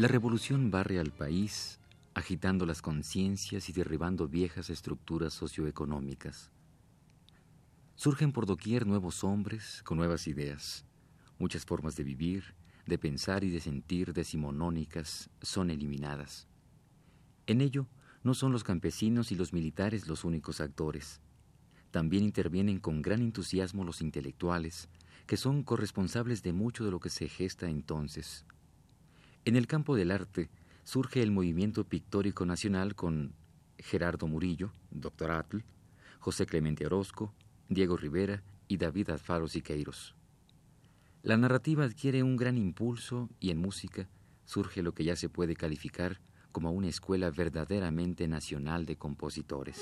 La 0.01 0.07
revolución 0.07 0.71
barre 0.71 0.97
al 0.97 1.11
país, 1.11 1.79
agitando 2.15 2.65
las 2.65 2.81
conciencias 2.81 3.69
y 3.69 3.71
derribando 3.71 4.27
viejas 4.27 4.71
estructuras 4.71 5.31
socioeconómicas. 5.31 6.49
Surgen 7.93 8.31
por 8.31 8.47
doquier 8.47 8.87
nuevos 8.87 9.23
hombres 9.23 9.83
con 9.83 9.99
nuevas 9.99 10.25
ideas. 10.25 10.85
Muchas 11.37 11.65
formas 11.65 11.95
de 11.97 12.03
vivir, 12.03 12.55
de 12.87 12.97
pensar 12.97 13.43
y 13.43 13.51
de 13.51 13.59
sentir 13.59 14.11
decimonónicas 14.11 15.29
son 15.39 15.69
eliminadas. 15.69 16.47
En 17.45 17.61
ello, 17.61 17.85
no 18.23 18.33
son 18.33 18.51
los 18.51 18.63
campesinos 18.63 19.31
y 19.31 19.35
los 19.35 19.53
militares 19.53 20.07
los 20.07 20.23
únicos 20.23 20.61
actores. 20.61 21.21
También 21.91 22.23
intervienen 22.23 22.79
con 22.79 23.03
gran 23.03 23.21
entusiasmo 23.21 23.83
los 23.83 24.01
intelectuales, 24.01 24.89
que 25.27 25.37
son 25.37 25.61
corresponsables 25.61 26.41
de 26.41 26.53
mucho 26.53 26.83
de 26.83 26.89
lo 26.89 26.99
que 26.99 27.11
se 27.11 27.29
gesta 27.29 27.69
entonces, 27.69 28.47
en 29.45 29.55
el 29.55 29.67
campo 29.67 29.95
del 29.95 30.11
arte 30.11 30.49
surge 30.83 31.21
el 31.21 31.31
movimiento 31.31 31.83
pictórico 31.83 32.45
nacional 32.45 32.95
con 32.95 33.33
Gerardo 33.77 34.27
Murillo, 34.27 34.73
Dr. 34.91 35.31
Atl, 35.31 35.59
José 36.19 36.45
Clemente 36.45 36.85
Orozco, 36.85 37.33
Diego 37.67 37.97
Rivera 37.97 38.43
y 38.67 38.77
David 38.77 39.09
Alfaro 39.09 39.47
Siqueiros. 39.47 40.15
La 41.23 41.37
narrativa 41.37 41.83
adquiere 41.83 42.23
un 42.23 42.35
gran 42.35 42.57
impulso 42.57 43.29
y 43.39 43.51
en 43.51 43.57
música 43.57 44.07
surge 44.45 44.83
lo 44.83 44.93
que 44.93 45.03
ya 45.03 45.15
se 45.15 45.29
puede 45.29 45.55
calificar 45.55 46.19
como 46.51 46.71
una 46.71 46.89
escuela 46.89 47.31
verdaderamente 47.31 48.27
nacional 48.27 48.85
de 48.85 48.97
compositores. 48.97 49.81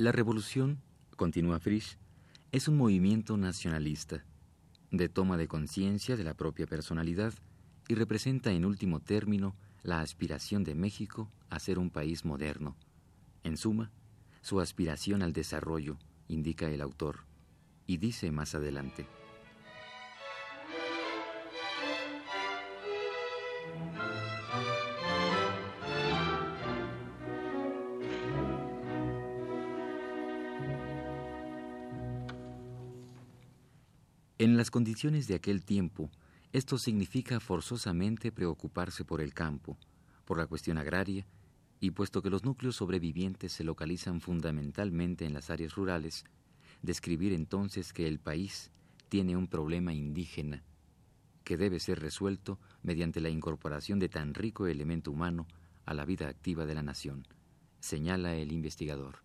La 0.00 0.12
revolución, 0.12 0.80
continúa 1.14 1.60
Frisch, 1.60 1.98
es 2.52 2.68
un 2.68 2.78
movimiento 2.78 3.36
nacionalista, 3.36 4.24
de 4.90 5.10
toma 5.10 5.36
de 5.36 5.46
conciencia 5.46 6.16
de 6.16 6.24
la 6.24 6.32
propia 6.32 6.66
personalidad 6.66 7.34
y 7.86 7.96
representa 7.96 8.50
en 8.50 8.64
último 8.64 9.00
término 9.00 9.54
la 9.82 10.00
aspiración 10.00 10.64
de 10.64 10.74
México 10.74 11.30
a 11.50 11.58
ser 11.58 11.78
un 11.78 11.90
país 11.90 12.24
moderno. 12.24 12.78
En 13.44 13.58
suma, 13.58 13.90
su 14.40 14.60
aspiración 14.60 15.20
al 15.22 15.34
desarrollo, 15.34 15.98
indica 16.28 16.70
el 16.70 16.80
autor, 16.80 17.26
y 17.86 17.98
dice 17.98 18.30
más 18.30 18.54
adelante. 18.54 19.06
Condiciones 34.70 35.26
de 35.26 35.34
aquel 35.34 35.64
tiempo, 35.64 36.10
Esto 36.52 36.78
significa 36.78 37.38
forzosamente 37.38 38.32
preocuparse 38.32 39.04
por 39.04 39.20
el 39.20 39.32
campo, 39.32 39.78
por 40.24 40.36
la 40.36 40.48
cuestión 40.48 40.78
agraria, 40.78 41.24
y 41.78 41.92
puesto 41.92 42.22
que 42.22 42.30
los 42.30 42.44
núcleos 42.44 42.76
sobrevivientes 42.76 43.52
se 43.52 43.62
localizan 43.62 44.20
fundamentalmente 44.20 45.24
en 45.24 45.32
las 45.32 45.48
áreas 45.50 45.74
rurales, 45.74 46.24
describir 46.82 47.32
entonces 47.32 47.92
que 47.92 48.08
el 48.08 48.18
país 48.18 48.70
tiene 49.08 49.36
un 49.36 49.46
problema 49.46 49.92
indígena 49.92 50.62
que 51.44 51.56
debe 51.56 51.80
ser 51.80 52.00
resuelto 52.00 52.58
mediante 52.82 53.20
la 53.20 53.28
incorporación 53.28 53.98
de 53.98 54.08
tan 54.08 54.34
rico 54.34 54.66
elemento 54.66 55.10
humano 55.10 55.46
a 55.86 55.94
la 55.94 56.04
vida 56.04 56.28
activa 56.28 56.66
de 56.66 56.74
la 56.74 56.82
nación, 56.82 57.26
señala 57.80 58.34
el 58.34 58.52
investigador. 58.52 59.18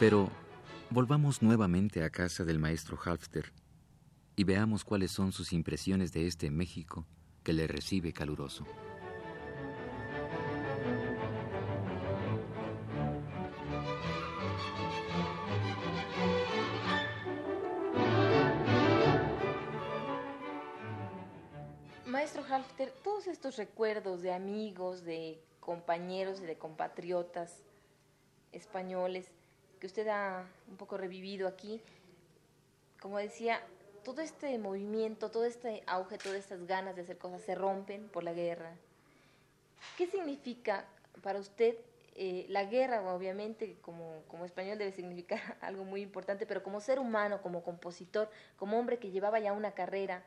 Pero 0.00 0.30
volvamos 0.90 1.42
nuevamente 1.42 2.04
a 2.04 2.10
casa 2.10 2.44
del 2.44 2.60
maestro 2.60 2.96
Halfter 3.04 3.52
y 4.36 4.44
veamos 4.44 4.84
cuáles 4.84 5.10
son 5.10 5.32
sus 5.32 5.52
impresiones 5.52 6.12
de 6.12 6.28
este 6.28 6.50
México 6.50 7.04
que 7.42 7.52
le 7.52 7.66
recibe 7.66 8.12
caluroso. 8.12 8.64
Maestro 22.06 22.44
Halfter, 22.48 22.92
todos 23.02 23.26
estos 23.26 23.56
recuerdos 23.56 24.22
de 24.22 24.32
amigos, 24.32 25.02
de 25.02 25.42
compañeros 25.58 26.40
y 26.40 26.46
de 26.46 26.56
compatriotas 26.56 27.64
españoles 28.52 29.32
que 29.78 29.86
usted 29.86 30.08
ha 30.08 30.46
un 30.68 30.76
poco 30.76 30.96
revivido 30.96 31.48
aquí, 31.48 31.80
como 33.00 33.18
decía, 33.18 33.60
todo 34.04 34.20
este 34.20 34.58
movimiento, 34.58 35.30
todo 35.30 35.44
este 35.44 35.82
auge, 35.86 36.18
todas 36.18 36.38
estas 36.38 36.66
ganas 36.66 36.96
de 36.96 37.02
hacer 37.02 37.18
cosas 37.18 37.42
se 37.42 37.54
rompen 37.54 38.08
por 38.08 38.24
la 38.24 38.32
guerra. 38.32 38.74
¿Qué 39.96 40.06
significa 40.06 40.86
para 41.22 41.38
usted 41.38 41.76
eh, 42.20 42.46
la 42.48 42.64
guerra, 42.64 43.00
obviamente, 43.14 43.76
como, 43.80 44.22
como 44.26 44.44
español 44.44 44.76
debe 44.76 44.90
significar 44.90 45.40
algo 45.60 45.84
muy 45.84 46.00
importante, 46.00 46.46
pero 46.46 46.64
como 46.64 46.80
ser 46.80 46.98
humano, 46.98 47.40
como 47.42 47.62
compositor, 47.62 48.28
como 48.56 48.76
hombre 48.76 48.98
que 48.98 49.10
llevaba 49.12 49.38
ya 49.38 49.52
una 49.52 49.70
carrera 49.70 50.24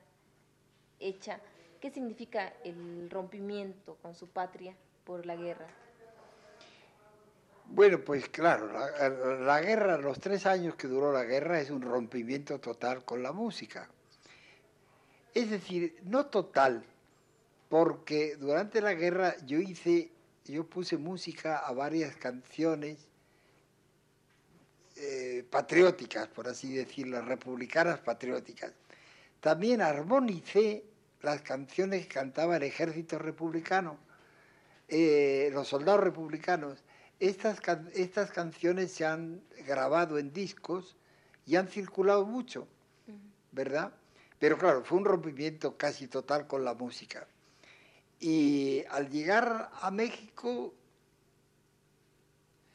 hecha, 1.01 1.41
¿qué 1.81 1.91
significa 1.91 2.53
el 2.63 3.09
rompimiento 3.09 3.97
con 4.01 4.15
su 4.15 4.29
patria 4.29 4.73
por 5.03 5.25
la 5.25 5.35
guerra? 5.35 5.67
Bueno, 7.65 7.99
pues 8.03 8.27
claro, 8.29 8.69
la, 9.43 9.61
guerra, 9.61 9.97
los 9.97 10.19
tres 10.19 10.45
años 10.45 10.75
que 10.75 10.87
duró 10.87 11.13
la 11.13 11.23
guerra 11.23 11.61
es 11.61 11.69
un 11.69 11.81
rompimiento 11.81 12.59
total 12.59 13.05
con 13.05 13.23
la 13.23 13.31
música. 13.31 13.89
Es 15.33 15.49
decir, 15.49 15.97
no 16.03 16.25
total, 16.25 16.83
porque 17.69 18.35
durante 18.35 18.81
la 18.81 18.93
guerra 18.93 19.35
yo 19.45 19.59
hice, 19.59 20.11
yo 20.45 20.65
puse 20.65 20.97
música 20.97 21.59
a 21.59 21.71
varias 21.71 22.17
canciones 22.17 23.07
eh, 24.97 25.45
patrióticas, 25.49 26.27
por 26.27 26.49
así 26.49 26.73
decirlo, 26.73 27.21
republicanas 27.21 27.99
patrióticas. 27.99 28.73
También 29.39 29.81
armonicé 29.81 30.83
las 31.21 31.41
canciones 31.41 32.05
que 32.05 32.13
cantaba 32.13 32.57
el 32.57 32.63
ejército 32.63 33.17
republicano, 33.17 33.97
eh, 34.89 35.49
los 35.53 35.69
soldados 35.69 36.01
republicanos 36.01 36.83
estas, 37.21 37.59
estas 37.93 38.31
canciones 38.31 38.91
se 38.91 39.05
han 39.05 39.43
grabado 39.67 40.17
en 40.17 40.33
discos 40.33 40.97
y 41.45 41.55
han 41.55 41.67
circulado 41.67 42.25
mucho, 42.25 42.67
¿verdad? 43.51 43.93
Pero 44.39 44.57
claro, 44.57 44.83
fue 44.83 44.97
un 44.97 45.05
rompimiento 45.05 45.77
casi 45.77 46.07
total 46.07 46.47
con 46.47 46.65
la 46.65 46.73
música. 46.73 47.27
Y 48.19 48.83
al 48.89 49.09
llegar 49.11 49.69
a 49.81 49.91
México, 49.91 50.73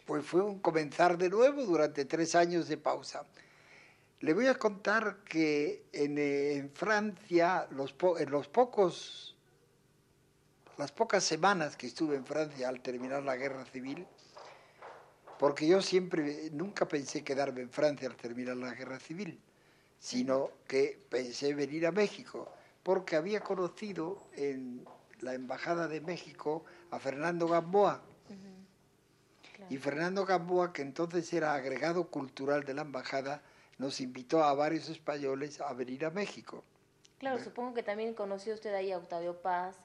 pues 0.06 0.24
fue 0.24 0.42
un 0.42 0.60
comenzar 0.60 1.18
de 1.18 1.28
nuevo 1.28 1.64
durante 1.64 2.04
tres 2.04 2.36
años 2.36 2.68
de 2.68 2.76
pausa. 2.76 3.24
Le 4.20 4.32
voy 4.32 4.46
a 4.46 4.54
contar 4.54 5.24
que 5.24 5.86
en, 5.92 6.70
Francia, 6.70 7.66
los 7.72 7.96
en 8.20 8.30
los 8.30 8.46
pocos, 8.46 9.36
las 10.78 10.92
pocas 10.92 11.24
semanas 11.24 11.76
que 11.76 11.88
estuve 11.88 12.14
en 12.14 12.24
Francia 12.24 12.68
al 12.68 12.80
terminar 12.80 13.24
la 13.24 13.36
guerra 13.36 13.64
civil, 13.64 14.06
porque 15.38 15.66
yo 15.66 15.82
siempre, 15.82 16.50
nunca 16.52 16.86
pensé 16.86 17.22
quedarme 17.22 17.62
en 17.62 17.70
Francia 17.70 18.08
al 18.08 18.16
terminar 18.16 18.56
la 18.56 18.74
guerra 18.74 18.98
civil, 18.98 19.38
sino 19.98 20.50
que 20.66 20.98
pensé 21.08 21.54
venir 21.54 21.86
a 21.86 21.92
México, 21.92 22.48
porque 22.82 23.16
había 23.16 23.40
conocido 23.40 24.22
en 24.34 24.86
la 25.20 25.34
Embajada 25.34 25.88
de 25.88 26.00
México 26.00 26.64
a 26.90 26.98
Fernando 26.98 27.48
Gamboa. 27.48 28.02
Y 29.70 29.78
Fernando 29.78 30.26
Gamboa, 30.26 30.72
que 30.72 30.82
entonces 30.82 31.32
era 31.32 31.54
agregado 31.54 32.08
cultural 32.08 32.64
de 32.64 32.74
la 32.74 32.82
Embajada, 32.82 33.42
nos 33.78 34.00
invitó 34.00 34.44
a 34.44 34.54
varios 34.54 34.88
españoles 34.88 35.60
a 35.60 35.72
venir 35.72 36.04
a 36.04 36.10
México. 36.10 36.62
Claro, 37.18 37.42
supongo 37.42 37.74
que 37.74 37.82
también 37.82 38.14
conoció 38.14 38.54
usted 38.54 38.74
ahí 38.74 38.92
a 38.92 38.98
Octavio 38.98 39.40
Paz, 39.40 39.76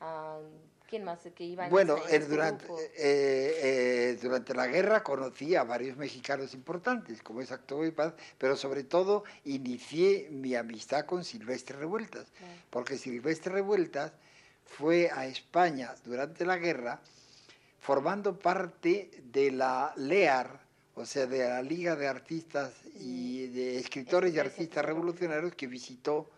a 0.00 0.40
¿Quién 0.88 1.04
más 1.04 1.20
que 1.34 1.44
iba 1.44 1.68
Bueno, 1.68 1.98
este 2.08 2.28
durante, 2.28 2.64
eh, 2.64 2.72
eh, 2.96 4.18
durante 4.22 4.54
la 4.54 4.66
guerra 4.68 5.02
conocí 5.02 5.54
a 5.54 5.62
varios 5.62 5.98
mexicanos 5.98 6.54
importantes, 6.54 7.22
como 7.22 7.42
es 7.42 7.52
Acto 7.52 7.84
y 7.84 7.90
Paz, 7.90 8.14
pero 8.38 8.56
sobre 8.56 8.84
todo 8.84 9.24
inicié 9.44 10.28
mi 10.30 10.54
amistad 10.54 11.04
con 11.04 11.24
Silvestre 11.24 11.76
Revueltas, 11.76 12.28
porque 12.70 12.96
Silvestre 12.96 13.52
Revueltas 13.52 14.12
fue 14.64 15.10
a 15.10 15.26
España 15.26 15.94
durante 16.06 16.46
la 16.46 16.56
guerra 16.56 17.02
formando 17.80 18.38
parte 18.38 19.10
de 19.24 19.50
la 19.50 19.92
LEAR, 19.96 20.58
o 20.94 21.04
sea, 21.04 21.26
de 21.26 21.46
la 21.46 21.60
Liga 21.60 21.96
de 21.96 22.08
Artistas 22.08 22.72
y 22.98 23.48
de 23.48 23.78
Escritores 23.78 24.34
y 24.34 24.38
Artistas 24.38 24.82
Revolucionarios 24.86 25.54
que 25.54 25.66
visitó 25.66 26.30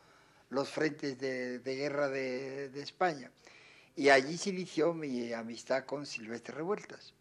los 0.48 0.68
frentes 0.68 1.20
de, 1.20 1.60
guerra 1.64 2.08
de 2.08 2.82
España. 2.82 3.30
Y 3.96 4.08
allí 4.08 4.36
se 4.36 4.50
inició 4.50 4.94
mi 4.94 5.32
amistad 5.32 5.84
con 5.84 6.06
Silvestre 6.06 6.54
Revueltas. 6.54 7.14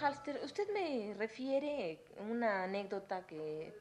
Halster, 0.00 0.40
usted 0.44 0.72
me 0.72 1.14
refiere 1.14 1.98
una 2.30 2.64
anécdota 2.64 3.26
que 3.26 3.74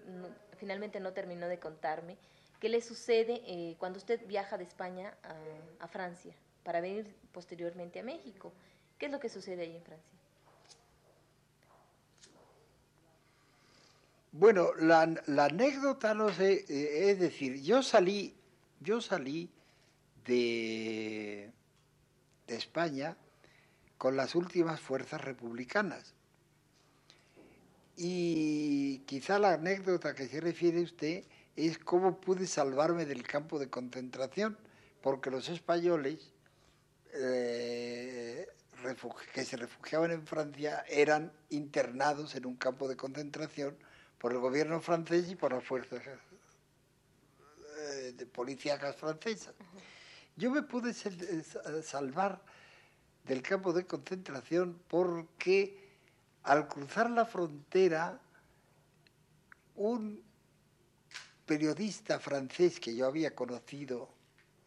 finalmente 0.58 1.00
no 1.00 1.14
terminó 1.14 1.48
de 1.48 1.60
contarme, 1.60 2.18
que 2.60 2.68
le 2.68 2.82
sucede 2.82 3.42
eh, 3.46 3.76
cuando 3.80 4.00
usted 4.00 4.26
viaja 4.28 4.58
de 4.58 4.66
España 4.66 5.14
a, 5.80 5.88
Francia 5.88 6.34
para 6.64 6.82
venir 6.82 7.16
posteriormente 7.32 8.02
a 8.02 8.04
México. 8.04 8.52
¿Qué 8.98 9.06
es 9.06 9.12
lo 9.12 9.20
que 9.20 9.30
sucede 9.30 9.62
ahí 9.62 9.76
en 9.78 9.84
Francia? 9.84 10.20
Bueno, 14.34 14.74
la, 14.76 15.04
anécdota 15.04 16.14
no 16.14 16.30
sé, 16.34 16.66
eh, 16.68 17.12
es 17.12 17.20
decir, 17.20 17.62
yo 17.62 17.82
salí, 17.82 18.36
yo 18.82 19.00
salí 19.00 19.50
de, 20.26 21.50
de 22.46 22.56
España 22.56 23.16
con 24.00 24.16
las 24.16 24.34
últimas 24.34 24.80
fuerzas 24.80 25.22
republicanas. 25.22 26.16
Y 27.98 29.00
quizá 29.00 29.38
la 29.40 29.54
anécdota 29.54 30.16
que 30.16 30.30
se 30.30 30.40
refiere 30.40 30.82
usted 30.82 31.26
es 31.58 31.78
cómo 31.78 32.22
pude 32.22 32.48
salvarme 32.48 33.06
del 33.06 33.24
campo 33.24 33.60
de 33.60 33.70
concentración, 33.70 34.58
porque 35.02 35.30
los 35.30 35.50
españoles 35.50 36.32
eh, 37.14 38.48
que 39.34 39.44
se 39.44 39.58
refugiaban 39.58 40.12
en 40.12 40.26
Francia 40.26 40.86
eran 40.88 41.34
internados 41.50 42.36
en 42.36 42.46
un 42.46 42.56
campo 42.56 42.88
de 42.88 42.96
concentración 42.96 43.78
por 44.18 44.32
el 44.32 44.40
gobierno 44.40 44.80
francés 44.80 45.30
y 45.30 45.36
por 45.36 45.52
las 45.52 45.66
fuerzas 45.66 46.02
eh, 47.80 48.26
policíacas 48.32 48.96
francesas. 48.96 49.54
Yo 50.38 50.52
me 50.52 50.64
pude 50.64 50.94
salvar 51.84 52.42
del 53.30 53.44
campo 53.44 53.72
de 53.74 53.86
concentración 53.86 54.82
porque 54.88 55.78
al 56.44 56.68
cruzar 56.68 57.12
la 57.12 57.28
frontera, 57.28 58.20
un 59.76 60.24
periodista 61.46 62.20
francés 62.20 62.80
que 62.80 62.96
yo 62.96 63.06
había 63.06 63.36
conocido 63.36 64.10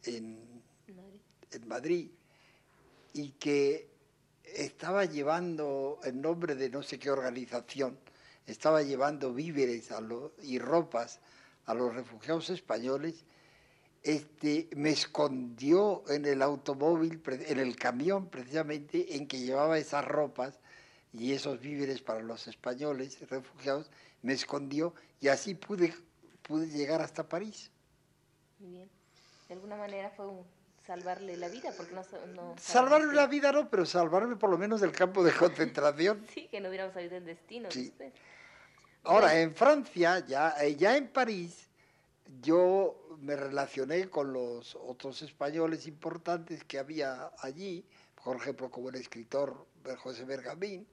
en, 0.04 0.62
en 1.50 1.68
Madrid 1.68 2.08
y 3.14 3.30
que 3.30 3.90
estaba 4.44 5.06
llevando, 5.06 5.98
en 6.04 6.22
nombre 6.22 6.54
de 6.54 6.70
no 6.70 6.84
sé 6.84 7.00
qué 7.00 7.10
organización, 7.10 7.98
estaba 8.46 8.82
llevando 8.82 9.34
víveres 9.34 9.88
y 10.40 10.60
ropas 10.60 11.18
a 11.66 11.74
los 11.74 11.92
refugiados 11.92 12.48
españoles, 12.50 13.24
este, 14.02 14.68
me 14.74 14.90
escondió 14.90 16.02
en 16.08 16.24
el 16.24 16.42
automóvil, 16.42 17.22
en 17.26 17.58
el 17.58 17.76
camión 17.76 18.28
precisamente, 18.28 19.16
en 19.16 19.28
que 19.28 19.38
llevaba 19.38 19.78
esas 19.78 20.04
ropas 20.04 20.58
y 21.12 21.32
esos 21.32 21.60
víveres 21.60 22.00
para 22.00 22.20
los 22.20 22.48
españoles 22.48 23.18
refugiados, 23.28 23.90
me 24.22 24.32
escondió 24.32 24.94
y 25.20 25.28
así 25.28 25.54
pude, 25.54 25.94
pude 26.42 26.68
llegar 26.68 27.00
hasta 27.02 27.28
París. 27.28 27.70
Muy 28.58 28.70
bien. 28.70 28.90
De 29.48 29.54
alguna 29.54 29.76
manera 29.76 30.10
fue 30.10 30.26
un 30.26 30.44
salvarle 30.86 31.36
la 31.36 31.48
vida, 31.48 31.70
porque 31.76 31.94
no... 31.94 32.02
no 32.34 32.54
salvarle 32.58 33.12
la 33.12 33.26
vida 33.26 33.52
no, 33.52 33.68
pero 33.70 33.86
salvarme 33.86 34.36
por 34.36 34.50
lo 34.50 34.58
menos 34.58 34.80
del 34.80 34.92
campo 34.92 35.22
de 35.22 35.32
concentración. 35.32 36.26
sí, 36.34 36.48
que 36.48 36.60
no 36.60 36.68
hubiéramos 36.68 36.94
sabido 36.94 37.16
el 37.16 37.24
destino. 37.24 37.68
Ahora, 39.04 39.38
en 39.40 39.54
Francia, 39.54 40.24
ya, 40.26 40.54
eh, 40.60 40.76
ya 40.76 40.96
en 40.96 41.08
París, 41.08 41.68
yo 42.40 43.16
me 43.18 43.36
relacioné 43.36 44.08
con 44.08 44.32
los 44.32 44.76
otros 44.76 45.22
españoles 45.22 45.86
importantes 45.86 46.64
que 46.64 46.78
había 46.78 47.32
allí, 47.38 47.84
por 48.22 48.36
ejemplo, 48.36 48.70
como 48.70 48.88
el 48.88 48.96
escritor 48.96 49.66
José 49.98 50.24
Bergamín, 50.24 50.86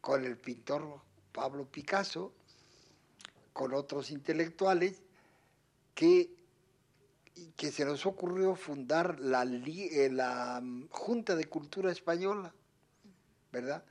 con 0.00 0.24
el 0.24 0.36
pintor 0.36 1.00
Pablo 1.32 1.66
Picasso, 1.66 2.32
con 3.52 3.74
otros 3.74 4.10
intelectuales, 4.10 5.02
que 5.94 6.38
que 7.56 7.70
se 7.70 7.84
nos 7.84 8.06
ocurrió 8.06 8.54
fundar 8.54 9.20
la, 9.20 9.42
eh, 9.44 10.10
la 10.10 10.60
mm, 10.62 10.88
Junta 10.90 11.36
de 11.36 11.44
Cultura 11.44 11.92
Española, 11.92 12.52
¿verdad? 13.52 13.84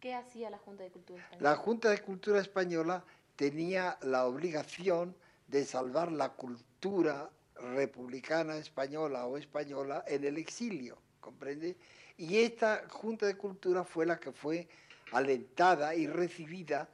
¿Qué 0.00 0.14
hacía 0.14 0.50
la 0.50 0.58
Junta 0.58 0.84
de 0.84 0.90
Cultura 0.90 1.22
Española? 1.22 1.50
La 1.50 1.56
Junta 1.56 1.90
de 1.90 1.98
Cultura 2.00 2.40
Española 2.40 3.04
tenía 3.36 3.98
la 4.02 4.26
obligación 4.26 5.16
de 5.46 5.64
salvar 5.64 6.12
la 6.12 6.30
cultura 6.30 7.30
republicana 7.56 8.56
española 8.56 9.26
o 9.26 9.36
española 9.36 10.04
en 10.06 10.24
el 10.24 10.36
exilio, 10.38 10.98
¿comprende? 11.20 11.76
Y 12.16 12.38
esta 12.38 12.84
Junta 12.88 13.26
de 13.26 13.36
Cultura 13.36 13.84
fue 13.84 14.06
la 14.06 14.18
que 14.18 14.32
fue 14.32 14.68
alentada 15.12 15.94
y 15.94 16.06
recibida 16.06 16.88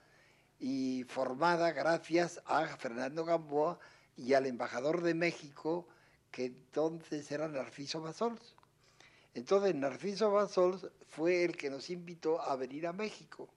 y 0.58 1.04
formada 1.08 1.72
gracias 1.72 2.40
a 2.46 2.66
Fernando 2.76 3.24
Gamboa 3.24 3.78
y 4.16 4.34
al 4.34 4.46
embajador 4.46 5.02
de 5.02 5.14
México, 5.14 5.88
que 6.30 6.46
entonces 6.46 7.30
era 7.32 7.48
Narciso 7.48 8.00
Basols. 8.00 8.54
Entonces 9.34 9.74
Narciso 9.74 10.30
Basols 10.30 10.86
fue 11.08 11.44
el 11.44 11.56
que 11.56 11.70
nos 11.70 11.90
invitó 11.90 12.40
a 12.40 12.54
venir 12.56 12.86
a 12.86 12.92
México. 12.92 13.48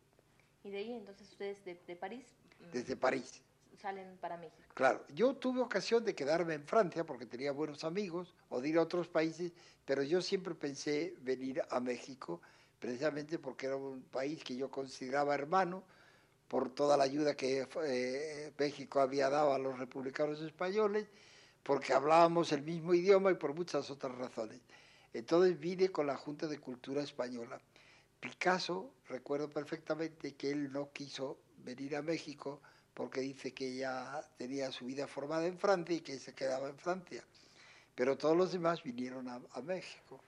¿Y 0.64 0.72
de 0.72 0.78
ahí 0.78 0.94
entonces 0.94 1.30
ustedes 1.30 1.64
de, 1.64 1.96
París? 1.96 2.26
Mm, 2.60 2.72
Desde 2.72 2.96
París. 2.96 3.42
Salen 3.78 4.18
para 4.18 4.38
México. 4.38 4.64
Claro, 4.74 5.06
yo 5.14 5.36
tuve 5.36 5.62
ocasión 5.62 6.04
de 6.04 6.16
quedarme 6.16 6.54
en 6.54 6.66
Francia 6.66 7.06
porque 7.06 7.26
tenía 7.26 7.52
buenos 7.52 7.84
amigos 7.84 8.36
o 8.50 8.62
de 8.62 8.70
ir 8.70 8.78
a 8.78 8.82
otros 8.82 9.08
países, 9.08 9.54
pero 9.86 10.04
yo 10.04 10.22
siempre 10.22 10.56
pensé 10.56 11.16
venir 11.22 11.62
a 11.70 11.80
México 11.80 12.42
precisamente 12.80 13.40
porque 13.40 13.68
era 13.68 13.76
un 13.78 14.04
país 14.04 14.44
que 14.44 14.56
yo 14.56 14.70
consideraba 14.70 15.34
hermano, 15.34 15.84
por 16.48 16.70
toda 16.70 16.98
la 16.98 17.06
ayuda 17.06 17.36
que 17.36 17.68
eh, 17.84 18.54
México 18.58 19.00
había 19.00 19.30
dado 19.30 19.54
a 19.54 19.60
los 19.60 19.80
republicanos 19.80 20.42
españoles, 20.42 21.08
porque 21.64 21.94
hablábamos 21.94 22.52
el 22.52 22.62
mismo 22.62 22.94
idioma 22.94 23.32
y 23.32 23.36
por 23.36 23.56
muchas 23.56 23.90
otras 23.90 24.16
razones. 24.16 24.62
Entonces 25.14 25.60
vine 25.60 25.90
con 25.90 26.08
la 26.08 26.16
Junta 26.16 26.48
de 26.48 26.60
Cultura 26.60 27.02
Española. 27.02 27.60
Picasso, 28.20 28.94
recuerdo 29.08 29.50
perfectamente 29.50 30.36
que 30.36 30.52
él 30.52 30.72
no 30.72 30.92
quiso 30.92 31.40
venir 31.64 31.96
a 31.96 32.02
México 32.02 32.62
porque 32.96 33.20
dice 33.20 33.54
que 33.54 33.76
ya 33.76 34.24
tenía 34.38 34.72
su 34.72 34.86
vida 34.86 35.06
formada 35.06 35.46
en 35.46 35.60
Francia 35.60 35.96
y 35.96 36.00
que 36.00 36.18
se 36.18 36.34
quedaba 36.34 36.70
en 36.70 36.78
Francia. 36.78 37.24
Pero 37.94 38.18
todos 38.18 38.36
los 38.36 38.52
demás 38.52 38.82
vinieron 38.84 39.28
a, 39.28 39.62
México. 39.62 40.20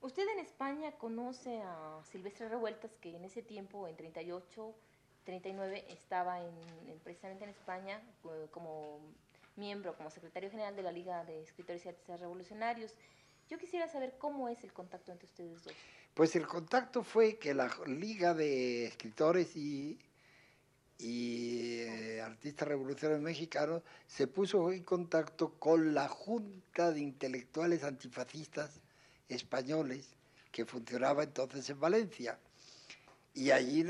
Usted 0.00 0.26
en 0.28 0.38
España 0.38 0.92
conoce 0.92 1.60
a 1.60 2.00
Silvestre 2.10 2.48
Revueltas, 2.48 2.90
que 3.00 3.16
en 3.16 3.24
ese 3.24 3.42
tiempo, 3.42 3.88
en 3.88 3.96
38, 3.96 4.74
39 5.24 5.84
estaba 5.88 6.40
en, 6.40 6.54
precisamente 7.04 7.44
en 7.44 7.50
España 7.50 8.00
como 8.50 9.00
miembro, 9.56 9.96
como 9.96 10.10
secretario 10.10 10.50
general 10.50 10.74
de 10.76 10.82
la 10.82 10.92
Liga 10.92 11.24
de 11.24 11.42
Escritores 11.42 11.84
y 11.84 11.88
Artistas 11.88 12.20
Revolucionarios. 12.20 12.94
Yo 13.50 13.58
quisiera 13.58 13.88
saber 13.88 14.16
cómo 14.18 14.48
es 14.48 14.62
el 14.62 14.72
contacto 14.72 15.10
entre 15.10 15.26
ustedes 15.26 15.64
dos. 15.64 15.74
Pues 16.14 16.36
el 16.36 16.46
contacto 16.46 17.02
fue 17.02 17.38
que 17.38 17.54
la 17.54 17.70
Liga 17.86 18.34
de 18.34 18.86
Escritores 18.86 19.56
y, 19.56 19.98
y 20.98 21.80
eh, 21.80 22.20
Artistas 22.20 22.68
Revolucionarios 22.68 23.22
Mexicanos 23.22 23.82
se 24.06 24.26
puso 24.26 24.72
en 24.72 24.82
contacto 24.82 25.54
con 25.58 25.94
la 25.94 26.08
Junta 26.08 26.90
de 26.90 27.00
Intelectuales 27.00 27.84
Antifascistas 27.84 28.80
Españoles 29.28 30.08
que 30.50 30.64
funcionaba 30.64 31.22
entonces 31.22 31.70
en 31.70 31.78
Valencia 31.78 32.38
y 33.34 33.52
allí, 33.52 33.86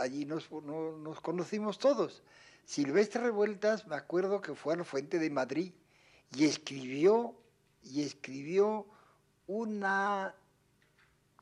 allí 0.00 0.24
nos, 0.24 0.50
nos 0.50 1.20
conocimos 1.20 1.78
todos. 1.78 2.22
Silvestre 2.64 3.22
Revueltas, 3.22 3.86
me 3.86 3.94
acuerdo 3.96 4.40
que 4.40 4.54
fue 4.54 4.74
a 4.74 4.78
la 4.78 4.84
Fuente 4.84 5.18
de 5.18 5.30
Madrid 5.30 5.72
y 6.34 6.46
escribió, 6.46 7.36
y 7.82 8.02
escribió 8.02 8.86
una 9.46 10.34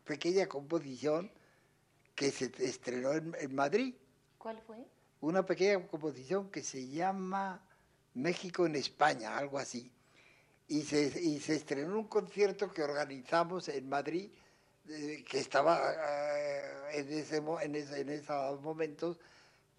pequeña 0.04 0.46
composición 0.48 1.30
que 2.14 2.30
se 2.30 2.52
estrenó 2.58 3.12
en, 3.12 3.54
Madrid. 3.54 3.94
¿Cuál 4.40 4.58
fue? 4.66 4.78
Una 5.20 5.44
pequeña 5.44 5.86
composición 5.86 6.50
que 6.50 6.62
se 6.62 6.88
llama 6.88 7.60
México 8.14 8.64
en 8.64 8.74
España, 8.74 9.36
algo 9.36 9.58
así. 9.58 9.92
Y 10.66 10.80
se, 10.80 11.12
y 11.20 11.38
se 11.40 11.56
estrenó 11.56 11.90
en 11.90 11.96
un 11.98 12.08
concierto 12.08 12.72
que 12.72 12.82
organizamos 12.82 13.68
en 13.68 13.86
Madrid 13.86 14.30
que 14.86 15.38
estaba 15.38 15.78
eh, 16.38 16.62
en, 16.94 17.12
ese, 17.12 17.36
en, 17.36 17.76
en, 17.76 18.08
esos 18.08 18.62
momentos, 18.62 19.18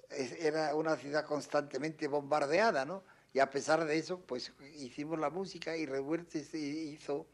era 0.10 0.76
una 0.76 0.96
ciudad 0.96 1.26
constantemente 1.26 2.08
bombardeada, 2.08 2.86
¿no? 2.86 3.04
Y 3.34 3.40
a 3.40 3.50
pesar 3.50 3.84
de 3.84 3.98
eso, 3.98 4.20
pues 4.20 4.54
hicimos 4.76 5.18
la 5.18 5.32
música 5.32 5.76
y 5.76 5.88
Revueltes 5.88 6.54
hizo, 6.54 7.26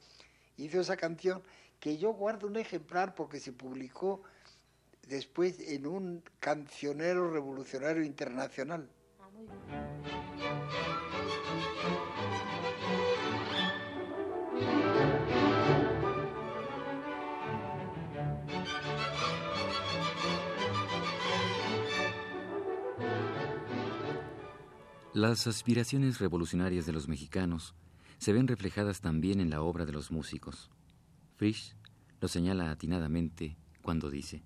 hizo 0.56 0.80
esa 0.80 0.96
canción 0.96 1.44
que 1.82 1.98
yo 1.98 2.13
guardo 2.13 2.48
un 2.48 2.56
ejemplar 2.56 3.16
porque 3.16 3.42
se 3.42 3.52
publicó 3.52 4.24
después 5.08 5.60
en 5.60 5.88
un 5.88 6.24
cancionero 6.39 7.32
revolucionario 7.32 8.04
internacional. 8.04 8.89
Las 25.13 25.48
aspiraciones 25.48 26.20
revolucionarias 26.20 26.86
de 26.86 26.93
los 26.93 27.08
mexicanos 27.08 27.74
se 28.20 28.34
ven 28.34 28.48
reflejadas 28.48 29.02
también 29.02 29.39
en 29.39 29.50
la 29.50 29.63
obra 29.63 29.86
de 29.86 29.91
los 29.91 30.12
músicos. 30.12 30.70
Frisch 31.38 31.76
lo 32.22 32.28
señala 32.28 32.70
atinadamente 32.70 33.58
cuando 33.82 34.12
dice, 34.12 34.43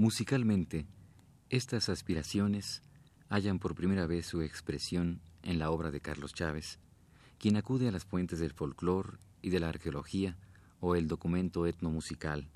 Musicalmente, 0.00 0.86
estas 1.50 1.90
aspiraciones 1.90 2.80
hallan 3.28 3.58
por 3.58 3.74
primera 3.74 4.06
vez 4.06 4.24
su 4.24 4.40
expresión 4.40 5.20
en 5.42 5.58
la 5.58 5.70
obra 5.70 5.90
de 5.90 6.00
Carlos 6.00 6.32
Chávez, 6.32 6.78
quien 7.36 7.58
acude 7.58 7.86
a 7.86 7.92
las 7.92 8.06
fuentes 8.06 8.38
del 8.38 8.54
folclore 8.54 9.18
y 9.42 9.50
de 9.50 9.60
la 9.60 9.68
arqueología 9.68 10.38
o 10.80 10.94
el 10.96 11.06
documento 11.06 11.66
etnomusical, 11.66 12.48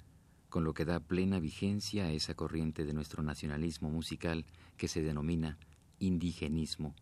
con 0.49 0.65
lo 0.65 0.73
que 0.73 0.87
da 0.87 1.01
plena 1.01 1.39
vigencia 1.39 2.05
a 2.05 2.13
esa 2.13 2.33
corriente 2.33 2.87
de 2.87 2.95
nuestro 2.95 3.23
nacionalismo 3.23 3.91
musical 3.91 4.47
que 4.79 4.89
se 4.89 5.03
denomina 5.03 5.59
indigenismo 5.99 6.95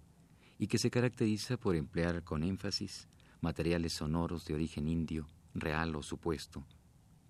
y 0.59 0.67
que 0.67 0.79
se 0.79 0.91
caracteriza 0.91 1.57
por 1.57 1.77
emplear 1.77 2.25
con 2.25 2.43
énfasis 2.43 3.07
materiales 3.41 3.93
sonoros 3.93 4.45
de 4.47 4.55
origen 4.55 4.89
indio, 4.89 5.29
real 5.55 5.95
o 5.95 6.03
supuesto, 6.03 6.67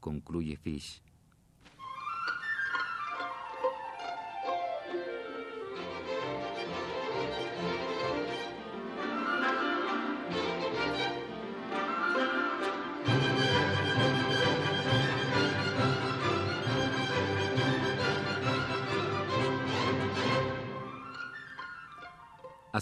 concluye 0.01 0.57
Fish. 0.57 1.03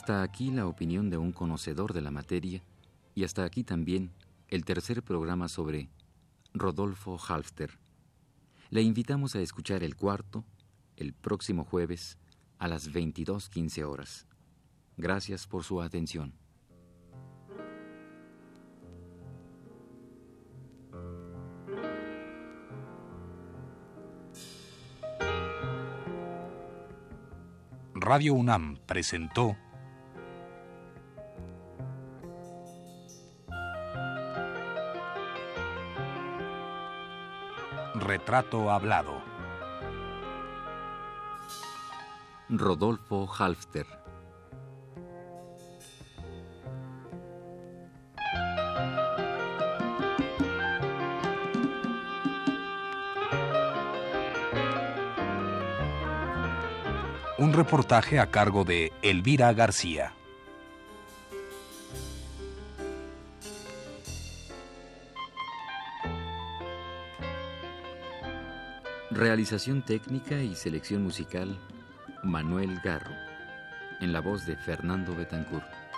Hasta 0.00 0.22
aquí 0.22 0.50
la 0.50 0.66
opinión 0.66 1.10
de 1.10 1.18
un 1.18 1.30
conocedor 1.30 1.92
de 1.92 2.00
la 2.00 2.10
materia 2.10 2.62
y 3.14 3.24
hasta 3.24 3.44
aquí 3.44 3.64
también 3.64 4.10
el 4.48 4.64
tercer 4.64 5.02
programa 5.02 5.46
sobre 5.46 5.90
Rodolfo 6.54 7.18
Halfter. 7.18 7.78
Le 8.70 8.80
invitamos 8.80 9.36
a 9.36 9.42
escuchar 9.42 9.82
el 9.82 9.96
cuarto 9.96 10.42
el 10.96 11.12
próximo 11.12 11.64
jueves 11.66 12.16
a 12.58 12.66
las 12.66 12.90
22.15 12.90 13.82
horas. 13.82 14.26
Gracias 14.96 15.46
por 15.46 15.64
su 15.64 15.82
atención. 15.82 16.32
Radio 27.94 28.32
UNAM 28.32 28.78
presentó 28.86 29.58
Retrato 38.10 38.72
Hablado. 38.72 39.22
Rodolfo 42.48 43.32
Halfter. 43.38 43.86
Un 57.38 57.52
reportaje 57.52 58.18
a 58.18 58.32
cargo 58.32 58.64
de 58.64 58.92
Elvira 59.02 59.52
García. 59.52 60.14
Realización 69.20 69.82
técnica 69.82 70.40
y 70.40 70.54
selección 70.54 71.02
musical 71.02 71.54
Manuel 72.22 72.80
Garro, 72.82 73.14
en 74.00 74.14
la 74.14 74.20
voz 74.22 74.46
de 74.46 74.56
Fernando 74.56 75.14
Betancourt. 75.14 75.89